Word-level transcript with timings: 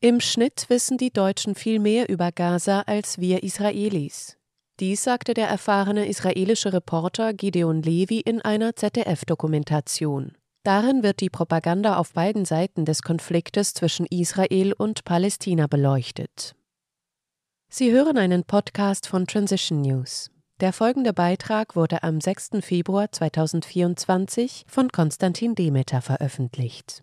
Im 0.00 0.20
Schnitt 0.20 0.66
wissen 0.68 0.96
die 0.96 1.12
Deutschen 1.12 1.56
viel 1.56 1.80
mehr 1.80 2.08
über 2.08 2.30
Gaza 2.30 2.82
als 2.82 3.18
wir 3.18 3.42
Israelis. 3.42 4.36
Dies 4.78 5.02
sagte 5.02 5.34
der 5.34 5.48
erfahrene 5.48 6.06
israelische 6.06 6.72
Reporter 6.72 7.34
Gideon 7.34 7.82
Levi 7.82 8.20
in 8.20 8.40
einer 8.40 8.76
ZDF-Dokumentation. 8.76 10.36
Darin 10.62 11.02
wird 11.02 11.18
die 11.18 11.30
Propaganda 11.30 11.96
auf 11.96 12.12
beiden 12.12 12.44
Seiten 12.44 12.84
des 12.84 13.02
Konfliktes 13.02 13.74
zwischen 13.74 14.06
Israel 14.06 14.72
und 14.72 15.04
Palästina 15.04 15.66
beleuchtet. 15.66 16.54
Sie 17.68 17.90
hören 17.90 18.18
einen 18.18 18.44
Podcast 18.44 19.08
von 19.08 19.26
Transition 19.26 19.80
News. 19.80 20.30
Der 20.60 20.72
folgende 20.72 21.12
Beitrag 21.12 21.74
wurde 21.74 22.04
am 22.04 22.20
6. 22.20 22.50
Februar 22.60 23.10
2024 23.10 24.64
von 24.68 24.90
Konstantin 24.90 25.56
Demeter 25.56 26.02
veröffentlicht. 26.02 27.02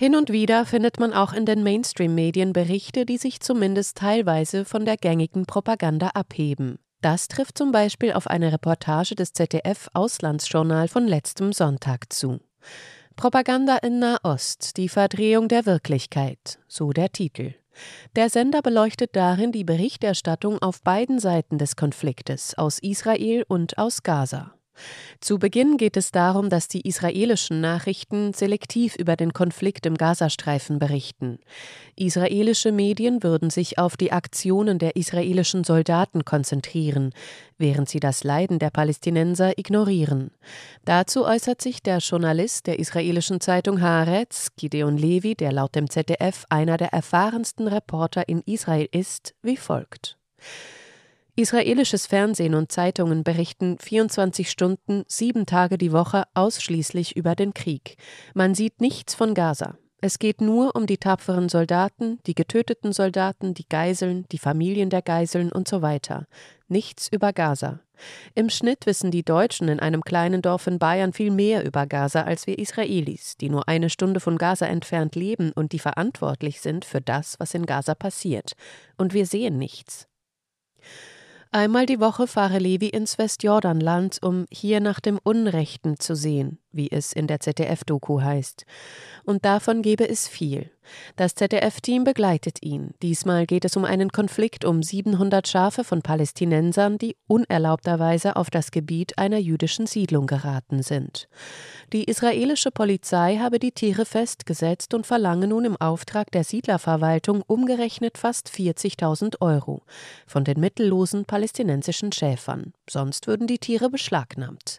Hin 0.00 0.16
und 0.16 0.32
wieder 0.32 0.64
findet 0.64 0.98
man 0.98 1.12
auch 1.12 1.34
in 1.34 1.44
den 1.44 1.62
Mainstream-Medien 1.62 2.54
Berichte, 2.54 3.04
die 3.04 3.18
sich 3.18 3.40
zumindest 3.40 3.98
teilweise 3.98 4.64
von 4.64 4.86
der 4.86 4.96
gängigen 4.96 5.44
Propaganda 5.44 6.08
abheben. 6.14 6.78
Das 7.02 7.28
trifft 7.28 7.58
zum 7.58 7.70
Beispiel 7.70 8.14
auf 8.14 8.26
eine 8.26 8.50
Reportage 8.50 9.14
des 9.14 9.34
ZDF 9.34 9.90
Auslandsjournal 9.92 10.88
von 10.88 11.06
letztem 11.06 11.52
Sonntag 11.52 12.10
zu. 12.14 12.40
Propaganda 13.14 13.76
in 13.76 13.98
Nahost, 13.98 14.78
die 14.78 14.88
Verdrehung 14.88 15.48
der 15.48 15.66
Wirklichkeit, 15.66 16.60
so 16.66 16.92
der 16.92 17.12
Titel. 17.12 17.52
Der 18.16 18.30
Sender 18.30 18.62
beleuchtet 18.62 19.14
darin 19.14 19.52
die 19.52 19.64
Berichterstattung 19.64 20.62
auf 20.62 20.80
beiden 20.80 21.18
Seiten 21.18 21.58
des 21.58 21.76
Konfliktes, 21.76 22.56
aus 22.56 22.78
Israel 22.78 23.44
und 23.48 23.76
aus 23.76 24.02
Gaza. 24.02 24.54
Zu 25.20 25.38
Beginn 25.38 25.76
geht 25.76 25.96
es 25.96 26.12
darum, 26.12 26.48
dass 26.48 26.68
die 26.68 26.86
israelischen 26.86 27.60
Nachrichten 27.60 28.32
selektiv 28.32 28.96
über 28.96 29.16
den 29.16 29.32
Konflikt 29.32 29.86
im 29.86 29.96
Gazastreifen 29.96 30.78
berichten. 30.78 31.38
Israelische 31.96 32.72
Medien 32.72 33.22
würden 33.22 33.50
sich 33.50 33.78
auf 33.78 33.96
die 33.96 34.12
Aktionen 34.12 34.78
der 34.78 34.96
israelischen 34.96 35.64
Soldaten 35.64 36.24
konzentrieren, 36.24 37.12
während 37.58 37.88
sie 37.88 38.00
das 38.00 38.24
Leiden 38.24 38.58
der 38.58 38.70
Palästinenser 38.70 39.58
ignorieren. 39.58 40.30
Dazu 40.84 41.26
äußert 41.26 41.60
sich 41.60 41.82
der 41.82 41.98
Journalist 41.98 42.66
der 42.66 42.78
israelischen 42.78 43.40
Zeitung 43.40 43.80
Haaretz, 43.80 44.48
Gideon 44.56 44.96
Levi, 44.96 45.34
der 45.34 45.52
laut 45.52 45.74
dem 45.74 45.90
ZDF 45.90 46.46
einer 46.48 46.76
der 46.76 46.92
erfahrensten 46.92 47.68
Reporter 47.68 48.28
in 48.28 48.40
Israel 48.46 48.88
ist, 48.90 49.34
wie 49.42 49.56
folgt. 49.56 50.16
Israelisches 51.40 52.06
Fernsehen 52.06 52.54
und 52.54 52.70
Zeitungen 52.70 53.24
berichten 53.24 53.78
24 53.78 54.50
Stunden, 54.50 55.04
sieben 55.08 55.46
Tage 55.46 55.78
die 55.78 55.90
Woche 55.90 56.24
ausschließlich 56.34 57.16
über 57.16 57.34
den 57.34 57.54
Krieg. 57.54 57.96
Man 58.34 58.54
sieht 58.54 58.82
nichts 58.82 59.14
von 59.14 59.32
Gaza. 59.32 59.78
Es 60.02 60.18
geht 60.18 60.42
nur 60.42 60.76
um 60.76 60.86
die 60.86 60.98
tapferen 60.98 61.48
Soldaten, 61.48 62.18
die 62.26 62.34
getöteten 62.34 62.92
Soldaten, 62.92 63.54
die 63.54 63.66
Geiseln, 63.66 64.26
die 64.32 64.38
Familien 64.38 64.90
der 64.90 65.00
Geiseln 65.00 65.50
und 65.50 65.66
so 65.66 65.80
weiter. 65.80 66.26
Nichts 66.68 67.08
über 67.10 67.32
Gaza. 67.32 67.80
Im 68.34 68.50
Schnitt 68.50 68.84
wissen 68.84 69.10
die 69.10 69.24
Deutschen 69.24 69.68
in 69.68 69.80
einem 69.80 70.02
kleinen 70.02 70.42
Dorf 70.42 70.66
in 70.66 70.78
Bayern 70.78 71.14
viel 71.14 71.30
mehr 71.30 71.64
über 71.64 71.86
Gaza 71.86 72.20
als 72.20 72.46
wir 72.46 72.58
Israelis, 72.58 73.38
die 73.38 73.48
nur 73.48 73.66
eine 73.66 73.88
Stunde 73.88 74.20
von 74.20 74.36
Gaza 74.36 74.66
entfernt 74.66 75.16
leben 75.16 75.52
und 75.52 75.72
die 75.72 75.78
verantwortlich 75.78 76.60
sind 76.60 76.84
für 76.84 77.00
das, 77.00 77.36
was 77.38 77.54
in 77.54 77.64
Gaza 77.64 77.94
passiert. 77.94 78.52
Und 78.98 79.14
wir 79.14 79.24
sehen 79.24 79.56
nichts. 79.56 80.06
Einmal 81.52 81.84
die 81.84 81.98
Woche 81.98 82.28
fahre 82.28 82.60
Levi 82.60 82.88
ins 82.90 83.18
Westjordanland, 83.18 84.18
um 84.22 84.46
hier 84.52 84.78
nach 84.78 85.00
dem 85.00 85.18
Unrechten 85.20 85.98
zu 85.98 86.14
sehen, 86.14 86.58
wie 86.70 86.88
es 86.92 87.12
in 87.12 87.26
der 87.26 87.40
ZDF-Doku 87.40 88.20
heißt. 88.20 88.64
Und 89.24 89.44
davon 89.44 89.82
gebe 89.82 90.08
es 90.08 90.28
viel. 90.28 90.70
Das 91.16 91.34
ZDF-Team 91.34 92.04
begleitet 92.04 92.62
ihn. 92.62 92.94
Diesmal 93.02 93.46
geht 93.46 93.64
es 93.64 93.76
um 93.76 93.84
einen 93.84 94.10
Konflikt 94.10 94.64
um 94.64 94.82
700 94.82 95.46
Schafe 95.46 95.84
von 95.84 96.02
Palästinensern, 96.02 96.98
die 96.98 97.16
unerlaubterweise 97.26 98.36
auf 98.36 98.50
das 98.50 98.70
Gebiet 98.70 99.18
einer 99.18 99.38
jüdischen 99.38 99.86
Siedlung 99.86 100.26
geraten 100.26 100.82
sind. 100.82 101.28
Die 101.92 102.04
israelische 102.04 102.70
Polizei 102.70 103.38
habe 103.38 103.58
die 103.58 103.72
Tiere 103.72 104.04
festgesetzt 104.04 104.94
und 104.94 105.06
verlange 105.06 105.48
nun 105.48 105.64
im 105.64 105.76
Auftrag 105.76 106.30
der 106.30 106.44
Siedlerverwaltung 106.44 107.42
umgerechnet 107.46 108.18
fast 108.18 108.48
40.000 108.48 109.40
Euro 109.40 109.82
von 110.26 110.44
den 110.44 110.60
mittellosen 110.60 111.24
palästinensischen 111.40 112.12
Schäfern. 112.12 112.74
Sonst 112.88 113.26
würden 113.26 113.46
die 113.46 113.58
Tiere 113.58 113.88
beschlagnahmt. 113.88 114.78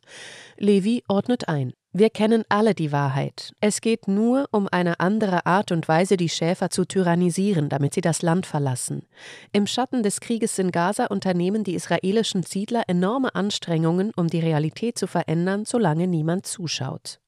Levi 0.57 1.03
ordnet 1.07 1.47
ein. 1.49 1.73
Wir 1.91 2.11
kennen 2.11 2.43
alle 2.49 2.75
die 2.75 2.91
Wahrheit. 2.91 3.51
Es 3.61 3.81
geht 3.81 4.07
nur 4.07 4.47
um 4.51 4.67
eine 4.71 4.99
andere 4.99 5.47
Art 5.47 5.71
und 5.71 5.87
Weise, 5.87 6.17
die 6.17 6.29
Schäfer 6.29 6.69
zu 6.69 6.85
tyrannisieren, 6.85 7.67
damit 7.67 7.95
sie 7.95 8.01
das 8.01 8.21
Land 8.21 8.45
verlassen. 8.45 9.07
Im 9.51 9.65
Schatten 9.65 10.03
des 10.03 10.21
Krieges 10.21 10.59
in 10.59 10.71
Gaza 10.71 11.07
unternehmen 11.07 11.63
die 11.63 11.73
israelischen 11.73 12.43
Siedler 12.43 12.83
enorme 12.87 13.33
Anstrengungen, 13.33 14.11
um 14.15 14.27
die 14.27 14.39
Realität 14.39 14.99
zu 14.99 15.07
verändern, 15.07 15.65
solange 15.65 16.05
niemand 16.05 16.45
zuschaut. 16.45 17.19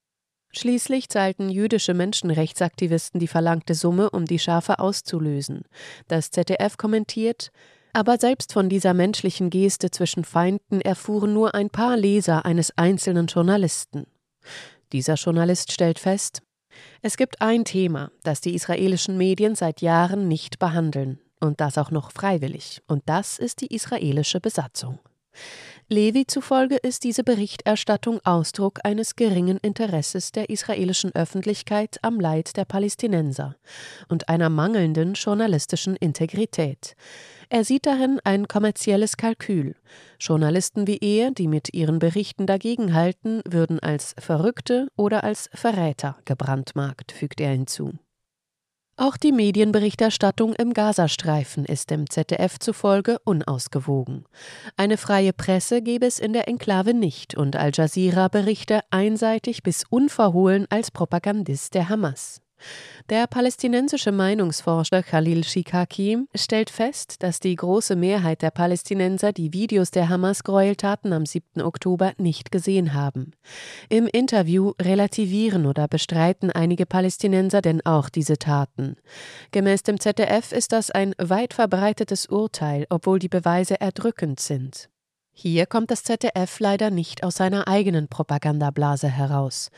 Schließlich 0.55 1.09
zahlten 1.09 1.50
jüdische 1.50 1.95
Menschenrechtsaktivisten 1.95 3.19
die 3.19 3.27
verlangte 3.27 3.73
Summe, 3.73 4.11
um 4.11 4.25
die 4.25 4.38
Schafe 4.38 4.77
auszulösen. 4.77 5.63
Das 6.07 6.29
ZDF 6.29 6.77
kommentiert, 6.77 7.50
aber 7.93 8.17
selbst 8.17 8.53
von 8.53 8.69
dieser 8.69 8.93
menschlichen 8.93 9.49
Geste 9.49 9.91
zwischen 9.91 10.23
Feinden 10.23 10.81
erfuhren 10.81 11.33
nur 11.33 11.55
ein 11.55 11.69
paar 11.69 11.95
Leser 11.95 12.45
eines 12.45 12.77
einzelnen 12.77 13.27
Journalisten. 13.27 14.07
Dieser 14.91 15.15
Journalist 15.15 15.71
stellt 15.71 15.99
fest, 15.99 16.41
es 17.01 17.17
gibt 17.17 17.41
ein 17.41 17.65
Thema, 17.65 18.11
das 18.23 18.41
die 18.41 18.55
israelischen 18.55 19.17
Medien 19.17 19.55
seit 19.55 19.81
Jahren 19.81 20.27
nicht 20.27 20.59
behandeln, 20.59 21.19
und 21.39 21.61
das 21.61 21.77
auch 21.77 21.91
noch 21.91 22.11
freiwillig, 22.11 22.81
und 22.87 23.03
das 23.05 23.37
ist 23.37 23.61
die 23.61 23.73
israelische 23.73 24.39
Besatzung. 24.39 24.99
Levi 25.89 26.25
zufolge 26.25 26.77
ist 26.77 27.03
diese 27.03 27.23
Berichterstattung 27.23 28.19
Ausdruck 28.23 28.79
eines 28.83 29.15
geringen 29.15 29.57
Interesses 29.57 30.31
der 30.31 30.49
israelischen 30.49 31.13
Öffentlichkeit 31.13 31.99
am 32.01 32.19
Leid 32.19 32.55
der 32.55 32.65
Palästinenser 32.65 33.57
und 34.07 34.29
einer 34.29 34.49
mangelnden 34.49 35.13
journalistischen 35.13 35.95
Integrität. 35.95 36.95
Er 37.53 37.63
sieht 37.63 37.85
darin 37.85 38.19
ein 38.23 38.47
kommerzielles 38.47 39.15
Kalkül. 39.15 39.75
Journalisten 40.19 40.87
wie 40.87 40.97
er, 40.97 41.29
die 41.29 41.47
mit 41.47 41.71
ihren 41.71 41.99
Berichten 41.99 42.47
dagegenhalten, 42.47 43.43
würden 43.47 43.79
als 43.79 44.15
Verrückte 44.17 44.87
oder 44.95 45.23
als 45.23 45.51
Verräter 45.53 46.17
gebrandmarkt, 46.25 47.11
fügt 47.11 47.39
er 47.39 47.51
hinzu. 47.51 47.91
Auch 48.97 49.17
die 49.17 49.31
Medienberichterstattung 49.31 50.55
im 50.55 50.73
Gazastreifen 50.73 51.65
ist 51.65 51.91
dem 51.91 52.09
ZDF 52.09 52.57
zufolge 52.57 53.19
unausgewogen. 53.23 54.25
Eine 54.75 54.97
freie 54.97 55.31
Presse 55.31 55.83
gebe 55.83 56.07
es 56.07 56.17
in 56.17 56.33
der 56.33 56.47
Enklave 56.47 56.95
nicht 56.95 57.37
und 57.37 57.55
Al 57.55 57.69
Jazeera 57.71 58.29
berichte 58.29 58.79
einseitig 58.89 59.61
bis 59.61 59.83
unverhohlen 59.87 60.65
als 60.71 60.89
Propagandist 60.89 61.75
der 61.75 61.87
Hamas. 61.87 62.41
Der 63.09 63.28
palästinensische 63.28 64.12
Meinungsforscher 64.12 65.03
Khalil 65.03 65.44
Shikaki 65.44 66.19
stellt 66.35 66.69
fest, 66.69 67.22
dass 67.22 67.40
die 67.41 67.56
große 67.56 67.96
Mehrheit 67.97 68.41
der 68.41 68.51
Palästinenser 68.51 69.34
die 69.34 69.51
Videos 69.51 69.91
der 69.91 70.07
Hamas-Gräueltaten 70.07 71.12
am 71.12 71.25
7. 71.25 71.62
Oktober 71.62 72.13
nicht 72.18 72.51
gesehen 72.51 72.94
haben. 72.94 73.31
Im 73.90 74.07
Interview 74.07 74.72
relativieren 74.81 75.66
oder 75.66 75.88
bestreiten 75.90 76.50
einige 76.50 76.85
Palästinenser 76.85 77.62
denn 77.62 77.85
auch 77.85 78.07
diese 78.07 78.38
Taten. 78.38 78.95
Gemäß 79.51 79.84
dem 79.84 80.00
ZDF 80.00 80.53
ist 80.53 80.72
das 80.72 80.90
ein 80.90 81.13
weit 81.18 81.53
verbreitetes 81.53 82.28
Urteil, 82.28 82.85
obwohl 82.90 83.19
die 83.19 83.30
Beweise 83.30 83.81
erdrückend 83.81 84.40
sind. 84.40 84.90
Hier 85.35 85.66
kommt 85.66 85.89
das 85.89 86.03
ZDF 86.03 86.59
leider 86.59 86.91
nicht 86.91 87.23
aus 87.23 87.35
seiner 87.35 87.67
eigenen 87.67 88.07
Propagandablase 88.07 89.09
heraus. 89.09 89.71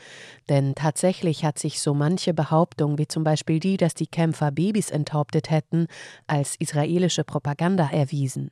Denn 0.50 0.74
tatsächlich 0.74 1.46
hat 1.46 1.58
sich 1.58 1.80
so 1.80 1.94
manche 1.94 2.34
Behauptung, 2.34 2.98
wie 2.98 3.08
zum 3.08 3.24
Beispiel 3.24 3.58
die, 3.58 3.78
dass 3.78 3.94
die 3.94 4.06
Kämpfer 4.06 4.50
Babys 4.52 4.90
enthauptet 4.90 5.50
hätten, 5.50 5.86
als 6.26 6.56
israelische 6.56 7.24
Propaganda 7.24 7.88
erwiesen. 7.90 8.50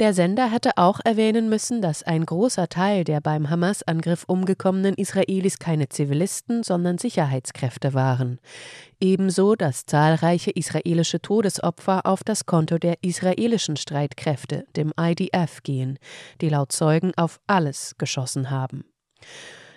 Der 0.00 0.14
Sender 0.14 0.50
hätte 0.50 0.72
auch 0.76 1.00
erwähnen 1.04 1.48
müssen, 1.48 1.82
dass 1.82 2.02
ein 2.02 2.24
großer 2.24 2.68
Teil 2.68 3.04
der 3.04 3.20
beim 3.20 3.50
Hamas-Angriff 3.50 4.24
umgekommenen 4.26 4.94
Israelis 4.94 5.58
keine 5.58 5.88
Zivilisten, 5.88 6.62
sondern 6.62 6.98
Sicherheitskräfte 6.98 7.94
waren. 7.94 8.40
Ebenso, 9.00 9.54
dass 9.54 9.84
zahlreiche 9.84 10.50
israelische 10.50 11.20
Todesopfer 11.20 12.06
auf 12.06 12.24
das 12.24 12.46
Konto 12.46 12.78
der 12.78 12.96
israelischen 13.02 13.76
Streitkräfte, 13.76 14.64
dem 14.76 14.92
IDF, 14.98 15.62
gehen, 15.62 15.98
die 16.40 16.48
laut 16.48 16.72
Zeugen 16.72 17.12
auf 17.16 17.38
alles 17.46 17.94
geschossen 17.98 18.50
haben. 18.50 18.84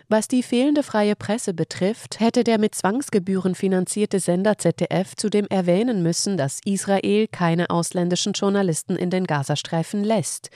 Was 0.08 0.28
die 0.28 0.44
fehlende 0.44 0.84
freie 0.84 1.16
Presse 1.16 1.56
betrifft, 1.56 2.20
hätte 2.20 2.44
der 2.44 2.60
mit 2.60 2.76
Zwangsgebühren 2.76 3.56
finanzierte 3.56 4.20
Sender 4.20 4.58
ZDF 4.60 5.16
zudem 5.16 5.48
erwähnen 5.50 6.04
müssen, 6.04 6.38
dass 6.38 6.60
Israel 6.64 7.28
keine 7.28 7.72
ausländischen 7.72 8.34
Journalisten 8.34 8.96
in 8.98 9.10
den 9.10 9.26
Gazastreifen 9.26 10.04
lässt. 10.04 10.52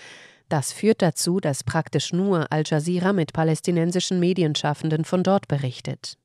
Das 0.49 0.71
führt 0.71 1.01
dazu, 1.01 1.39
dass 1.39 1.63
praktisch 1.63 2.13
nur 2.13 2.51
Al 2.51 2.63
Jazeera 2.63 3.11
mit 3.11 3.33
palästinensischen 3.33 4.19
Medienschaffenden 4.19 5.03
von 5.03 5.23
dort 5.23 5.47
berichtet. 5.47 6.17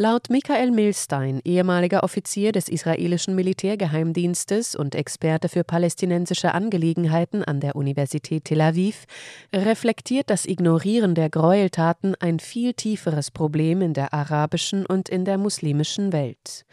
Laut 0.00 0.30
Michael 0.30 0.70
Milstein, 0.70 1.40
ehemaliger 1.44 2.04
Offizier 2.04 2.52
des 2.52 2.68
israelischen 2.68 3.34
Militärgeheimdienstes 3.34 4.76
und 4.76 4.94
Experte 4.94 5.48
für 5.48 5.64
palästinensische 5.64 6.54
Angelegenheiten 6.54 7.42
an 7.42 7.58
der 7.58 7.74
Universität 7.74 8.44
Tel 8.44 8.60
Aviv, 8.60 9.06
reflektiert 9.52 10.30
das 10.30 10.46
Ignorieren 10.46 11.16
der 11.16 11.30
Gräueltaten 11.30 12.14
ein 12.20 12.38
viel 12.38 12.74
tieferes 12.74 13.32
Problem 13.32 13.82
in 13.82 13.92
der 13.92 14.14
arabischen 14.14 14.86
und 14.86 15.08
in 15.08 15.24
der 15.24 15.36
muslimischen 15.36 16.12
Welt. 16.12 16.64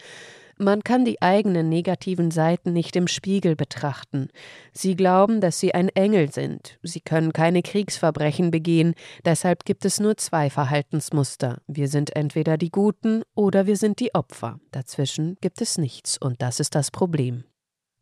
Man 0.58 0.86
kann 0.86 1.04
die 1.04 1.22
eigenen 1.22 1.68
negativen 1.68 2.32
Seiten 2.32 2.72
nicht 2.72 2.96
im 2.96 3.08
Spiegel 3.08 3.58
betrachten. 3.58 4.30
Sie 4.72 4.96
glauben, 4.96 5.42
dass 5.42 5.60
sie 5.60 5.74
ein 5.74 5.90
Engel 5.90 6.32
sind. 6.32 6.78
Sie 6.82 7.02
können 7.02 7.34
keine 7.34 7.62
Kriegsverbrechen 7.62 8.52
begehen. 8.52 8.94
Deshalb 9.26 9.66
gibt 9.66 9.84
es 9.84 10.00
nur 10.00 10.16
zwei 10.16 10.50
Verhaltensmuster. 10.50 11.62
Wir 11.68 11.90
sind 11.90 12.16
entweder 12.16 12.58
die 12.58 12.72
Guten 12.72 13.24
oder 13.36 13.68
wir 13.68 13.76
sind 13.76 14.00
die 14.00 14.16
Opfer. 14.16 14.62
Dazwischen 14.72 15.36
gibt 15.42 15.60
es 15.62 15.78
nichts. 15.78 16.18
Und 16.18 16.42
das 16.42 16.62
ist 16.62 16.74
das 16.74 16.90
Problem. 16.90 17.44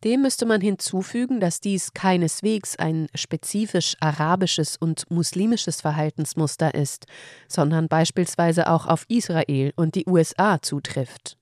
Dem 0.03 0.21
müsste 0.21 0.45
man 0.45 0.61
hinzufügen, 0.61 1.39
dass 1.39 1.59
dies 1.59 1.93
keineswegs 1.93 2.75
ein 2.75 3.07
spezifisch 3.15 3.95
arabisches 3.99 4.77
und 4.77 5.09
muslimisches 5.09 5.81
Verhaltensmuster 5.81 6.75
ist, 6.75 7.05
sondern 7.47 7.87
beispielsweise 7.87 8.69
auch 8.69 8.85
auf 8.85 9.05
Israel 9.07 9.71
und 9.75 9.95
die 9.95 10.05
USA 10.05 10.61
zutrifft. 10.61 11.37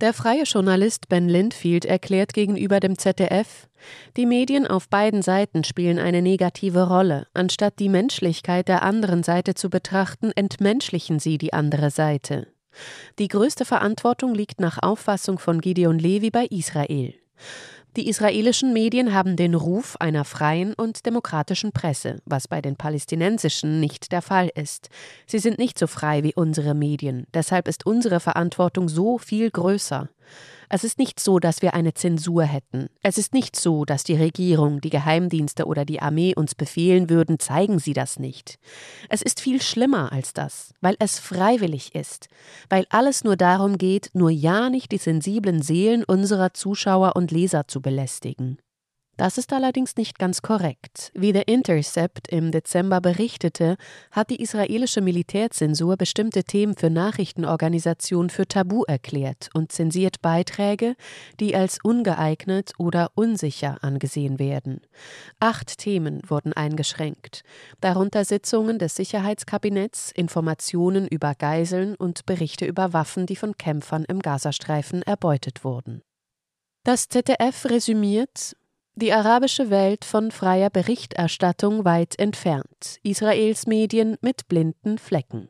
Der 0.00 0.12
freie 0.12 0.42
Journalist 0.42 1.08
Ben 1.08 1.28
Lindfield 1.28 1.86
erklärt 1.86 2.34
gegenüber 2.34 2.80
dem 2.80 2.98
ZDF, 2.98 3.66
die 4.16 4.26
Medien 4.26 4.66
auf 4.66 4.88
beiden 4.88 5.22
Seiten 5.22 5.64
spielen 5.64 5.98
eine 5.98 6.20
negative 6.20 6.88
Rolle. 6.88 7.26
Anstatt 7.32 7.78
die 7.78 7.88
Menschlichkeit 7.88 8.68
der 8.68 8.82
anderen 8.82 9.22
Seite 9.22 9.54
zu 9.54 9.70
betrachten, 9.70 10.32
entmenschlichen 10.34 11.18
sie 11.18 11.38
die 11.38 11.52
andere 11.52 11.90
Seite. 11.90 12.48
Die 13.18 13.28
größte 13.28 13.64
Verantwortung 13.64 14.34
liegt 14.34 14.60
nach 14.60 14.82
Auffassung 14.82 15.38
von 15.38 15.60
Gideon 15.60 15.98
Levi 15.98 16.30
bei 16.30 16.44
Israel. 16.46 17.14
Die 17.96 18.10
israelischen 18.10 18.74
Medien 18.74 19.14
haben 19.14 19.36
den 19.36 19.54
Ruf 19.54 19.96
einer 19.98 20.26
freien 20.26 20.74
und 20.74 21.06
demokratischen 21.06 21.72
Presse, 21.72 22.16
was 22.26 22.46
bei 22.46 22.60
den 22.60 22.76
palästinensischen 22.76 23.80
nicht 23.80 24.12
der 24.12 24.20
Fall 24.20 24.50
ist. 24.54 24.90
Sie 25.26 25.38
sind 25.38 25.56
nicht 25.56 25.78
so 25.78 25.86
frei 25.86 26.22
wie 26.22 26.34
unsere 26.34 26.74
Medien, 26.74 27.26
deshalb 27.32 27.68
ist 27.68 27.86
unsere 27.86 28.20
Verantwortung 28.20 28.90
so 28.90 29.16
viel 29.16 29.50
größer. 29.50 30.10
Es 30.68 30.84
ist 30.84 30.98
nicht 30.98 31.20
so, 31.20 31.38
dass 31.38 31.62
wir 31.62 31.74
eine 31.74 31.94
Zensur 31.94 32.44
hätten. 32.44 32.88
Es 33.02 33.18
ist 33.18 33.34
nicht 33.34 33.56
so, 33.56 33.84
dass 33.84 34.04
die 34.04 34.14
Regierung, 34.14 34.80
die 34.80 34.90
Geheimdienste 34.90 35.66
oder 35.66 35.84
die 35.84 36.00
Armee 36.00 36.34
uns 36.34 36.54
befehlen 36.54 37.08
würden, 37.08 37.38
zeigen 37.38 37.78
sie 37.78 37.92
das 37.92 38.18
nicht. 38.18 38.58
Es 39.08 39.22
ist 39.22 39.40
viel 39.40 39.62
schlimmer 39.62 40.12
als 40.12 40.32
das, 40.32 40.74
weil 40.80 40.96
es 40.98 41.18
freiwillig 41.18 41.94
ist, 41.94 42.28
weil 42.68 42.86
alles 42.90 43.24
nur 43.24 43.36
darum 43.36 43.78
geht, 43.78 44.10
nur 44.12 44.30
ja 44.30 44.70
nicht 44.70 44.92
die 44.92 44.98
sensiblen 44.98 45.62
Seelen 45.62 46.04
unserer 46.04 46.52
Zuschauer 46.52 47.16
und 47.16 47.30
Leser 47.30 47.68
zu 47.68 47.80
belästigen. 47.80 48.58
Das 49.16 49.38
ist 49.38 49.54
allerdings 49.54 49.96
nicht 49.96 50.18
ganz 50.18 50.42
korrekt. 50.42 51.10
Wie 51.14 51.32
der 51.32 51.48
Intercept 51.48 52.28
im 52.28 52.50
Dezember 52.50 53.00
berichtete, 53.00 53.76
hat 54.10 54.28
die 54.28 54.42
israelische 54.42 55.00
Militärzensur 55.00 55.96
bestimmte 55.96 56.44
Themen 56.44 56.76
für 56.76 56.90
Nachrichtenorganisationen 56.90 58.28
für 58.28 58.46
tabu 58.46 58.82
erklärt 58.84 59.48
und 59.54 59.72
zensiert 59.72 60.20
Beiträge, 60.20 60.96
die 61.40 61.56
als 61.56 61.78
ungeeignet 61.82 62.72
oder 62.78 63.10
unsicher 63.14 63.78
angesehen 63.82 64.38
werden. 64.38 64.82
Acht 65.40 65.78
Themen 65.78 66.20
wurden 66.28 66.52
eingeschränkt, 66.52 67.42
darunter 67.80 68.26
Sitzungen 68.26 68.78
des 68.78 68.96
Sicherheitskabinetts, 68.96 70.12
Informationen 70.12 71.08
über 71.08 71.34
Geiseln 71.34 71.94
und 71.94 72.26
Berichte 72.26 72.66
über 72.66 72.92
Waffen, 72.92 73.24
die 73.24 73.36
von 73.36 73.56
Kämpfern 73.56 74.04
im 74.04 74.20
Gazastreifen 74.20 75.00
erbeutet 75.02 75.64
wurden. 75.64 76.02
Das 76.84 77.08
ZDF 77.08 77.64
resümiert, 77.64 78.54
die 78.96 79.12
arabische 79.12 79.68
Welt 79.70 80.04
von 80.04 80.30
freier 80.30 80.70
Berichterstattung 80.70 81.84
weit 81.84 82.18
entfernt, 82.18 82.98
Israels 83.02 83.66
Medien 83.66 84.16
mit 84.22 84.48
blinden 84.48 84.96
Flecken. 84.98 85.48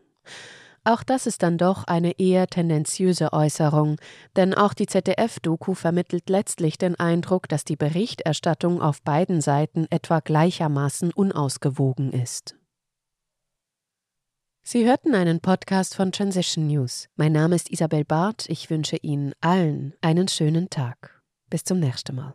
Auch 0.84 1.02
das 1.02 1.26
ist 1.26 1.42
dann 1.42 1.58
doch 1.58 1.84
eine 1.84 2.18
eher 2.18 2.46
tendenziöse 2.48 3.32
Äußerung, 3.32 3.96
denn 4.36 4.54
auch 4.54 4.74
die 4.74 4.86
ZDF-Doku 4.86 5.74
vermittelt 5.74 6.28
letztlich 6.28 6.78
den 6.78 6.94
Eindruck, 6.94 7.48
dass 7.48 7.64
die 7.64 7.76
Berichterstattung 7.76 8.80
auf 8.82 9.02
beiden 9.02 9.40
Seiten 9.40 9.86
etwa 9.90 10.20
gleichermaßen 10.20 11.12
unausgewogen 11.12 12.12
ist. 12.12 12.56
Sie 14.62 14.84
hörten 14.84 15.14
einen 15.14 15.40
Podcast 15.40 15.94
von 15.94 16.10
Transition 16.10 16.66
News. 16.66 17.08
Mein 17.14 17.32
Name 17.32 17.54
ist 17.54 17.70
Isabel 17.70 18.04
Barth. 18.04 18.48
Ich 18.48 18.70
wünsche 18.70 18.96
Ihnen 18.96 19.32
allen 19.40 19.94
einen 20.00 20.26
schönen 20.26 20.70
Tag. 20.70 21.22
Bis 21.48 21.62
zum 21.62 21.78
nächsten 21.78 22.16
Mal. 22.16 22.34